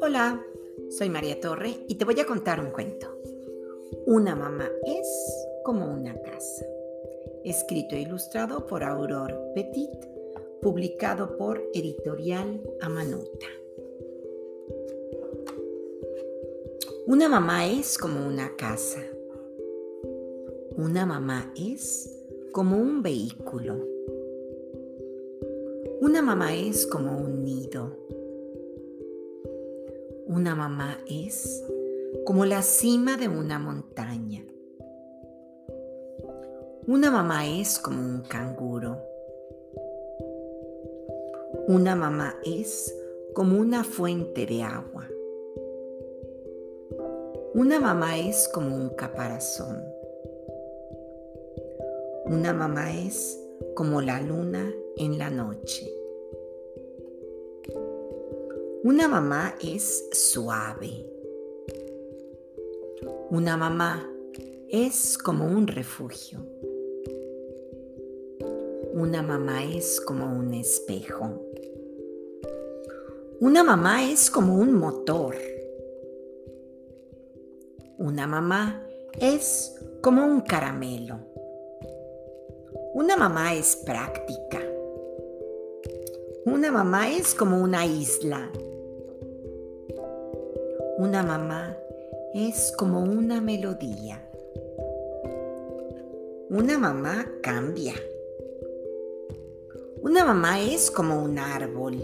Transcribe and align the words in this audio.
Hola, 0.00 0.44
soy 0.90 1.08
María 1.08 1.38
Torre 1.40 1.76
y 1.86 1.94
te 1.94 2.04
voy 2.04 2.18
a 2.18 2.26
contar 2.26 2.58
un 2.60 2.72
cuento. 2.72 3.20
Una 4.06 4.34
mamá 4.34 4.68
es 4.84 5.46
como 5.64 5.92
una 5.92 6.20
casa. 6.22 6.66
Escrito 7.44 7.94
e 7.94 8.00
ilustrado 8.00 8.66
por 8.66 8.82
Aurore 8.82 9.36
Petit, 9.54 10.06
publicado 10.60 11.36
por 11.36 11.62
Editorial 11.72 12.60
Amanuta. 12.80 13.46
Una 17.06 17.28
mamá 17.28 17.66
es 17.68 17.96
como 17.96 18.26
una 18.26 18.56
casa. 18.56 19.02
Una 20.76 21.06
mamá 21.06 21.52
es 21.56 22.17
como 22.52 22.76
un 22.76 23.02
vehículo. 23.02 23.76
Una 26.00 26.22
mamá 26.22 26.54
es 26.54 26.86
como 26.86 27.16
un 27.18 27.44
nido. 27.44 27.96
Una 30.26 30.54
mamá 30.54 30.98
es 31.08 31.64
como 32.24 32.44
la 32.44 32.62
cima 32.62 33.16
de 33.16 33.28
una 33.28 33.58
montaña. 33.58 34.44
Una 36.86 37.10
mamá 37.10 37.46
es 37.46 37.78
como 37.78 38.00
un 38.00 38.22
canguro. 38.22 38.98
Una 41.66 41.94
mamá 41.94 42.36
es 42.44 42.94
como 43.34 43.58
una 43.58 43.84
fuente 43.84 44.46
de 44.46 44.62
agua. 44.62 45.06
Una 47.54 47.80
mamá 47.80 48.18
es 48.18 48.48
como 48.54 48.74
un 48.76 48.90
caparazón. 48.90 49.97
Una 52.30 52.52
mamá 52.52 52.92
es 52.92 53.42
como 53.74 54.02
la 54.02 54.20
luna 54.20 54.70
en 54.98 55.16
la 55.16 55.30
noche. 55.30 55.90
Una 58.84 59.08
mamá 59.08 59.54
es 59.62 60.10
suave. 60.12 61.06
Una 63.30 63.56
mamá 63.56 64.06
es 64.68 65.16
como 65.16 65.46
un 65.46 65.66
refugio. 65.68 66.40
Una 68.92 69.22
mamá 69.22 69.64
es 69.64 69.98
como 69.98 70.26
un 70.26 70.52
espejo. 70.52 71.40
Una 73.40 73.64
mamá 73.64 74.04
es 74.10 74.30
como 74.30 74.54
un 74.54 74.74
motor. 74.74 75.34
Una 77.96 78.26
mamá 78.26 78.86
es 79.18 79.74
como 80.02 80.26
un 80.26 80.42
caramelo. 80.42 81.20
Una 82.98 83.16
mamá 83.16 83.54
es 83.54 83.76
práctica. 83.76 84.58
Una 86.44 86.72
mamá 86.72 87.08
es 87.12 87.32
como 87.32 87.62
una 87.62 87.86
isla. 87.86 88.50
Una 90.98 91.22
mamá 91.22 91.76
es 92.34 92.74
como 92.76 93.04
una 93.04 93.40
melodía. 93.40 94.20
Una 96.50 96.76
mamá 96.76 97.24
cambia. 97.40 97.94
Una 100.02 100.24
mamá 100.24 100.60
es 100.60 100.90
como 100.90 101.22
un 101.22 101.38
árbol. 101.38 102.02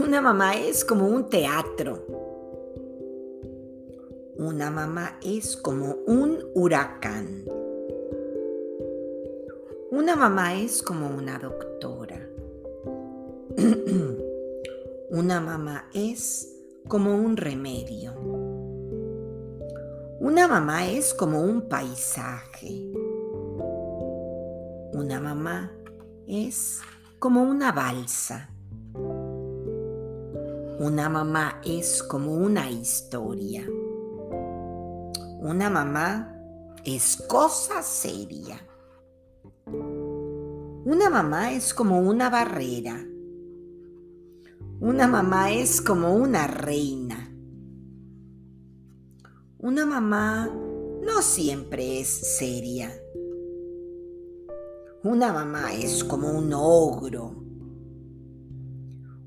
Una 0.00 0.20
mamá 0.20 0.56
es 0.56 0.84
como 0.84 1.06
un 1.06 1.30
teatro. 1.30 2.04
Una 4.36 4.72
mamá 4.72 5.20
es 5.22 5.56
como 5.56 5.94
un 6.08 6.44
huracán. 6.54 7.65
Una 9.92 10.16
mamá 10.16 10.54
es 10.54 10.82
como 10.82 11.06
una 11.06 11.38
doctora. 11.38 12.18
una 15.10 15.40
mamá 15.40 15.88
es 15.94 16.52
como 16.88 17.14
un 17.14 17.36
remedio. 17.36 18.12
Una 20.18 20.48
mamá 20.48 20.88
es 20.88 21.14
como 21.14 21.40
un 21.40 21.68
paisaje. 21.68 22.90
Una 24.92 25.20
mamá 25.20 25.70
es 26.26 26.80
como 27.20 27.44
una 27.44 27.70
balsa. 27.70 28.50
Una 30.80 31.08
mamá 31.08 31.60
es 31.64 32.02
como 32.02 32.34
una 32.34 32.68
historia. 32.68 33.64
Una 35.40 35.70
mamá 35.70 36.36
es 36.84 37.22
cosa 37.28 37.84
seria. 37.84 38.60
Una 39.68 41.10
mamá 41.10 41.52
es 41.52 41.74
como 41.74 41.98
una 41.98 42.30
barrera. 42.30 43.04
Una 44.80 45.08
mamá 45.08 45.50
es 45.50 45.80
como 45.80 46.14
una 46.14 46.46
reina. 46.46 47.28
Una 49.58 49.84
mamá 49.84 50.48
no 51.02 51.22
siempre 51.22 51.98
es 51.98 52.06
seria. 52.06 52.92
Una 55.02 55.32
mamá 55.32 55.74
es 55.74 56.04
como 56.04 56.30
un 56.30 56.52
ogro. 56.54 57.34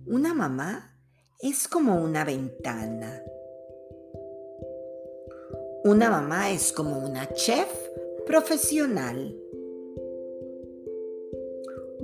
Una 0.05 0.33
mamá 0.33 0.95
es 1.41 1.67
como 1.67 2.01
una 2.01 2.23
ventana. 2.23 3.21
Una 5.83 6.09
mamá 6.09 6.51
es 6.51 6.71
como 6.71 6.99
una 6.99 7.27
chef 7.33 7.67
profesional. 8.25 9.35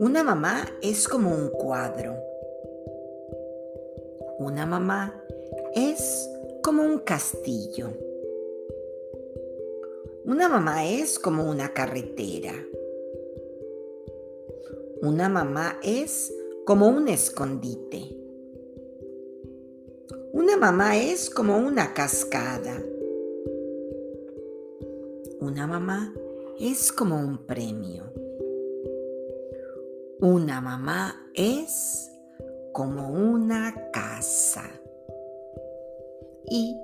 Una 0.06 0.24
mamá 0.24 0.68
es 0.84 1.08
como 1.08 1.34
un 1.36 1.50
cuadro. 1.50 2.16
Una 4.38 4.68
mamá 4.68 5.20
es 5.74 6.30
como 6.62 6.84
un 6.84 7.00
castillo. 7.00 7.90
Una 10.24 10.48
mamá 10.48 10.86
es 10.86 11.18
como 11.18 11.50
una 11.50 11.74
carretera. 11.74 12.54
Una 15.02 15.28
mamá 15.28 15.80
es 15.82 16.32
como 16.68 16.88
un 16.88 17.08
escondite. 17.08 18.16
Una 20.34 20.56
mamá 20.56 20.98
es 20.98 21.32
como 21.32 21.58
una 21.58 21.96
cascada. 21.96 22.80
Una 25.40 25.66
mamá 25.66 26.14
es 26.60 26.92
como 26.92 27.20
un 27.20 27.40
premio. 27.48 28.25
Una 30.28 30.60
mamá 30.60 31.16
es 31.36 32.12
como 32.74 33.10
una 33.10 33.92
casa. 33.94 34.64
Y, 36.50 36.82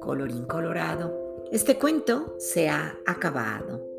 colorín 0.00 0.46
colorado, 0.46 1.42
este 1.50 1.76
cuento 1.76 2.36
se 2.38 2.68
ha 2.68 2.96
acabado. 3.04 3.93